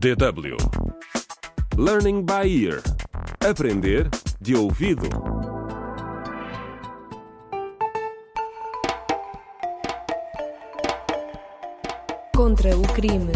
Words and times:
DW 0.00 0.56
Learning 1.76 2.24
by 2.24 2.46
Ear 2.46 2.80
Aprender 3.46 4.08
de 4.40 4.56
ouvido. 4.56 5.06
Contra 12.34 12.74
o 12.74 12.82
crime. 12.94 13.30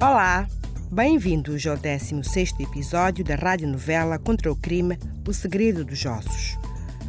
Olá, 0.00 0.46
bem-vindos 0.90 1.66
ao 1.66 1.76
16º 1.76 2.62
episódio 2.62 3.22
da 3.22 3.34
radionovela 3.34 4.18
Contra 4.18 4.50
o 4.50 4.56
crime, 4.56 4.98
O 5.28 5.34
segredo 5.34 5.84
dos 5.84 6.06
ossos. 6.06 6.61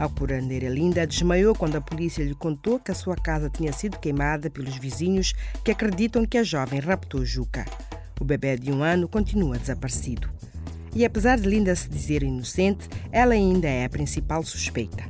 A 0.04 0.09
curandeira 0.09 0.67
Linda 0.67 1.07
desmaiou 1.07 1.55
quando 1.55 1.77
a 1.77 1.81
polícia 1.81 2.25
lhe 2.25 2.36
contou 2.36 2.77
que 2.77 2.91
a 2.91 2.93
sua 2.93 3.15
casa 3.15 3.49
tinha 3.49 3.71
sido 3.71 3.97
queimada 3.97 4.49
pelos 4.49 4.75
vizinhos 4.75 5.33
que 5.63 5.71
acreditam 5.71 6.25
que 6.25 6.37
a 6.37 6.43
jovem 6.43 6.81
raptou 6.81 7.23
Juca. 7.23 7.64
O 8.19 8.25
bebê 8.25 8.57
de 8.57 8.69
um 8.69 8.83
ano 8.83 9.07
continua 9.07 9.57
desaparecido. 9.57 10.29
E 10.93 11.05
apesar 11.05 11.39
de 11.39 11.47
Linda 11.47 11.73
se 11.73 11.87
dizer 11.87 12.21
inocente, 12.21 12.89
ela 13.14 13.33
ainda 13.33 13.65
é 13.65 13.86
a 13.86 13.89
principal 13.89 14.43
suspeita. 14.43 15.05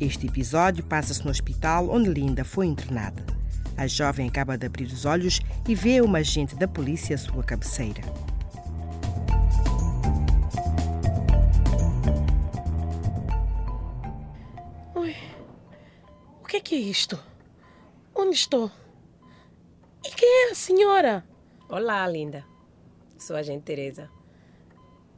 Este 0.00 0.28
episódio 0.28 0.84
passa-se 0.84 1.24
no 1.24 1.32
hospital 1.32 1.90
onde 1.90 2.08
Linda 2.08 2.44
foi 2.44 2.66
internada. 2.66 3.20
A 3.76 3.88
jovem 3.88 4.28
acaba 4.28 4.56
de 4.56 4.64
abrir 4.64 4.86
os 4.86 5.04
olhos 5.04 5.40
e 5.68 5.74
vê 5.74 6.00
uma 6.00 6.18
agente 6.18 6.54
da 6.54 6.68
polícia 6.68 7.16
à 7.16 7.18
sua 7.18 7.42
cabeceira. 7.42 8.02
Que 16.64 16.74
é 16.74 16.78
que 16.78 16.84
é 16.86 16.90
isto? 16.90 17.22
Onde 18.14 18.34
estou? 18.34 18.70
E 20.02 20.10
quem 20.10 20.48
é 20.48 20.50
a 20.50 20.54
senhora? 20.54 21.24
Olá, 21.68 22.06
linda. 22.08 22.44
Sou 23.18 23.36
a 23.36 23.42
gente 23.42 23.64
Teresa. 23.64 24.10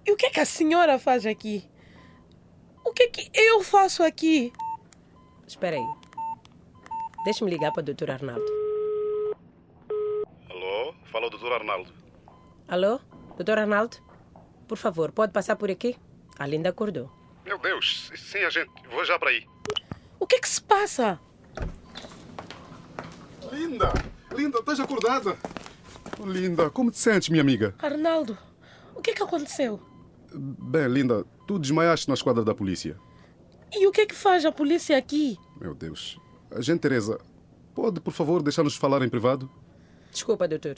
E 0.04 0.10
o 0.10 0.16
que 0.16 0.26
é 0.26 0.30
que 0.30 0.40
a 0.40 0.44
senhora 0.44 0.98
faz 0.98 1.24
aqui? 1.24 1.64
O 2.84 2.92
que 2.92 3.04
é 3.04 3.08
que 3.08 3.30
eu 3.32 3.62
faço 3.62 4.02
aqui? 4.02 4.52
Espera 5.46 5.76
aí. 5.76 5.86
Deixa-me 7.24 7.50
ligar 7.50 7.72
para 7.72 7.80
o 7.80 7.94
Dr. 7.94 8.10
Arnaldo. 8.10 8.46
Alô? 10.50 10.94
Fala 11.12 11.26
o 11.28 11.30
doutor 11.30 11.52
Arnaldo. 11.52 11.92
Alô? 12.66 12.98
Dr. 13.38 13.58
Arnaldo? 13.58 13.98
Por 14.66 14.76
favor, 14.76 15.12
pode 15.12 15.32
passar 15.32 15.54
por 15.54 15.70
aqui? 15.70 15.96
A 16.38 16.46
Linda 16.46 16.70
acordou. 16.70 17.10
Meu 17.44 17.58
Deus, 17.58 18.10
sim, 18.16 18.38
a 18.38 18.50
gente. 18.50 18.70
Vou 18.90 19.04
já 19.04 19.16
para 19.16 19.30
aí. 19.30 19.46
O 20.18 20.26
que 20.26 20.36
é 20.36 20.40
que 20.40 20.48
se 20.48 20.60
passa? 20.60 21.20
Linda! 23.52 23.92
Linda, 24.34 24.58
estás 24.58 24.80
acordada? 24.80 25.36
Linda, 26.24 26.70
como 26.70 26.90
te 26.90 26.98
sentes, 26.98 27.28
minha 27.28 27.42
amiga? 27.42 27.74
Arnaldo, 27.78 28.36
o 28.94 29.00
que 29.00 29.10
é 29.10 29.14
que 29.14 29.22
aconteceu? 29.22 29.80
Bem, 30.34 30.88
Linda, 30.88 31.24
tu 31.46 31.58
desmaiaste 31.58 32.08
na 32.08 32.14
esquadra 32.14 32.44
da 32.44 32.54
polícia. 32.54 32.96
E 33.72 33.86
o 33.86 33.92
que 33.92 34.02
é 34.02 34.06
que 34.06 34.14
faz 34.14 34.44
a 34.44 34.52
polícia 34.52 34.96
aqui? 34.96 35.38
Meu 35.60 35.74
Deus. 35.74 36.18
A 36.50 36.60
gente, 36.60 36.80
Teresa, 36.80 37.18
pode, 37.74 38.00
por 38.00 38.12
favor, 38.12 38.42
deixar-nos 38.42 38.76
falar 38.76 39.02
em 39.02 39.08
privado? 39.08 39.50
Desculpa, 40.10 40.48
doutor, 40.48 40.76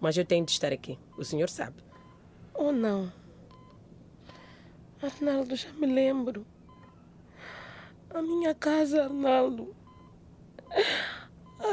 mas 0.00 0.16
eu 0.16 0.24
tenho 0.24 0.44
de 0.44 0.52
estar 0.52 0.72
aqui. 0.72 0.98
O 1.16 1.24
senhor 1.24 1.48
sabe. 1.48 1.82
Oh, 2.54 2.72
não. 2.72 3.12
Arnaldo, 5.02 5.54
já 5.56 5.72
me 5.72 5.86
lembro. 5.86 6.46
A 8.10 8.22
minha 8.22 8.54
casa, 8.54 9.04
Arnaldo. 9.04 9.74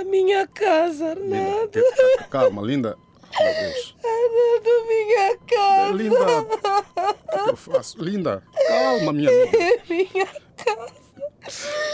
A 0.04 0.06
minha 0.06 0.46
casa, 0.48 1.14
Linda, 1.14 1.38
Arnaldo. 1.38 1.70
que- 1.72 2.23
calma, 2.30 2.62
Linda. 2.62 2.98
Deus. 3.40 3.96
Arnaldo, 4.04 4.88
minha 4.90 5.38
casa. 5.48 5.94
Linda, 5.94 6.42
o 7.40 7.44
que 7.46 7.50
eu 7.52 7.56
faço? 7.56 8.04
Linda, 8.04 8.44
calma, 8.68 9.13
minha 9.13 9.30
amiga. 9.30 9.58
Minha 9.90 10.25
casa. 10.58 10.94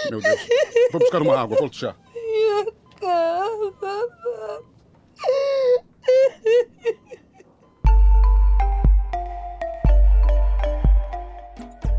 Meu 0.10 0.20
Deus. 0.22 0.40
Vou 0.92 1.00
buscar 1.02 1.22
uma 1.22 1.40
água, 1.40 1.56
volto 1.60 1.78
já. 1.78 1.96
Minha 2.16 2.66
casa. 3.00 4.64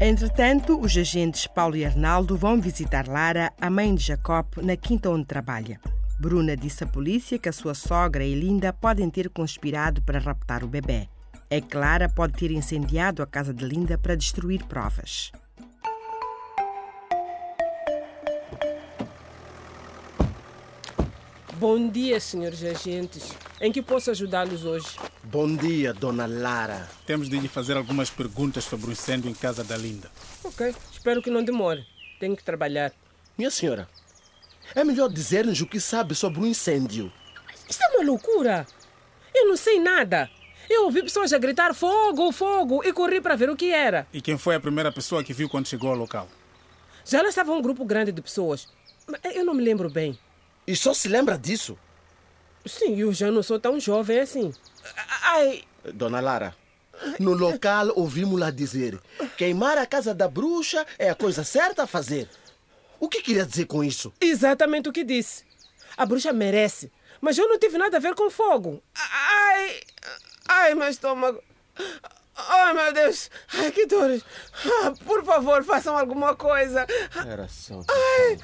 Entretanto, 0.00 0.81
os 0.81 0.97
agentes 0.97 1.47
Paulo 1.47 1.76
e 1.76 1.84
Arnaldo 1.84 2.37
vão 2.37 2.60
visitar 2.60 3.06
Lara, 3.06 3.53
a 3.60 3.69
mãe 3.69 3.94
de 3.94 4.03
Jacob, 4.06 4.47
na 4.62 4.76
quinta 4.76 5.10
onde 5.10 5.26
trabalha. 5.26 5.78
Bruna 6.20 6.54
disse 6.54 6.84
à 6.84 6.86
polícia 6.86 7.38
que 7.38 7.48
a 7.48 7.53
sua 7.53 7.72
sogra 7.72 8.22
e 8.22 8.34
Linda 8.34 8.75
podem 8.75 9.08
ter 9.08 9.31
conspirado 9.31 10.03
para 10.03 10.19
raptar 10.19 10.62
o 10.62 10.69
bebê. 10.69 11.08
É 11.48 11.62
Clara 11.62 12.10
pode 12.10 12.34
ter 12.34 12.50
incendiado 12.50 13.22
a 13.22 13.26
casa 13.26 13.54
de 13.54 13.64
Linda 13.64 13.97
para 13.97 14.14
destruir 14.14 14.62
provas. 14.66 15.32
Bom 21.54 21.88
dia, 21.88 22.20
senhores 22.20 22.62
agentes. 22.64 23.32
Em 23.58 23.72
que 23.72 23.81
posso 23.81 24.10
ajudá-los 24.10 24.66
hoje? 24.66 24.98
Bom 25.25 25.56
dia, 25.56 25.94
dona 25.94 26.26
Lara. 26.26 26.87
Temos 27.06 27.31
de 27.31 27.38
lhe 27.38 27.48
fazer 27.48 27.78
algumas 27.78 28.10
perguntas 28.10 28.64
sobre 28.64 28.91
o 28.91 28.92
incêndio 28.92 29.31
em 29.31 29.34
casa 29.34 29.64
da 29.64 29.78
Linda. 29.78 30.10
Ok, 30.44 30.75
espero 30.92 31.22
que 31.22 31.31
não 31.31 31.42
demore. 31.42 31.87
Tenho 32.19 32.37
que 32.37 32.44
trabalhar. 32.44 32.92
Minha 33.38 33.50
senhora, 33.50 33.88
é 34.75 34.84
melhor 34.84 35.08
dizer-nos 35.08 35.60
o 35.60 35.66
que 35.66 35.81
sabe 35.81 36.14
sobre 36.14 36.41
o 36.41 36.47
incêndio. 36.47 37.12
Isso 37.69 37.82
é 37.82 37.88
uma 37.88 38.04
loucura. 38.04 38.66
Eu 39.34 39.48
não 39.48 39.56
sei 39.56 39.81
nada. 39.81 40.31
Eu 40.69 40.84
ouvi 40.84 41.03
pessoas 41.03 41.32
a 41.32 41.38
gritar 41.38 41.75
fogo, 41.75 42.31
fogo 42.31 42.82
e 42.84 42.92
corri 42.92 43.20
para 43.20 43.36
ver 43.36 43.50
o 43.50 43.56
que 43.56 43.72
era. 43.72 44.06
E 44.12 44.20
quem 44.20 44.38
foi 44.38 44.54
a 44.54 44.60
primeira 44.60 44.92
pessoa 44.92 45.25
que 45.25 45.32
viu 45.32 45.48
quando 45.48 45.66
chegou 45.66 45.91
ao 45.91 45.97
local? 45.97 46.28
Já 47.04 47.22
lá 47.22 47.28
estava 47.28 47.53
um 47.53 47.62
grupo 47.62 47.84
grande 47.84 48.12
de 48.12 48.22
pessoas. 48.22 48.69
Mas 49.06 49.34
eu 49.34 49.44
não 49.44 49.54
me 49.54 49.64
lembro 49.64 49.91
bem. 49.91 50.19
E 50.66 50.76
só 50.76 50.94
se 50.94 51.08
lembra 51.08 51.37
disso? 51.37 51.76
Sim, 52.64 52.97
eu 53.00 53.12
já 53.12 53.31
não 53.31 53.42
sou 53.42 53.58
tão 53.58 53.81
jovem 53.81 54.20
assim. 54.20 54.52
Ai, 55.22 55.64
Dona 55.94 56.20
Lara, 56.20 56.54
no 57.19 57.32
local 57.32 57.92
ouvimos-la 57.97 58.50
dizer 58.50 59.00
queimar 59.37 59.78
a 59.78 59.87
casa 59.87 60.14
da 60.14 60.28
bruxa 60.28 60.87
é 60.98 61.08
a 61.08 61.14
coisa 61.14 61.42
certa 61.42 61.84
a 61.84 61.87
fazer. 61.87 62.28
O 63.00 63.09
que 63.09 63.22
queria 63.22 63.47
dizer 63.47 63.65
com 63.65 63.83
isso? 63.83 64.12
exatamente 64.21 64.88
o 64.88 64.93
que 64.93 65.03
disse. 65.03 65.43
A 65.97 66.05
bruxa 66.06 66.33
merece. 66.33 66.93
Mas 67.21 67.37
eu 67.37 67.49
não 67.49 67.59
tive 67.59 67.77
nada 67.77 67.97
a 67.97 68.00
ver 68.00 68.15
com 68.15 68.31
fogo. 68.31 68.83
Ai, 68.94 69.81
ai, 70.49 70.75
meu 70.75 70.88
estômago. 70.88 71.43
Ai, 72.37 72.72
meu 72.72 72.93
Deus. 72.93 73.31
Ai, 73.55 73.71
que 73.72 73.87
dores. 73.87 74.22
Ah, 74.83 74.93
por 75.05 75.25
favor, 75.25 75.62
façam 75.65 75.97
alguma 75.97 76.34
coisa. 76.34 76.87
Era 77.27 77.49
só. 77.49 77.83
Ai, 77.88 78.38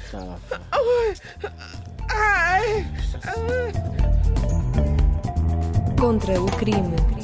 ai. 2.09 2.87
ai. 3.25 3.73
Contra 5.99 6.41
o 6.41 6.47
crime. 6.59 7.16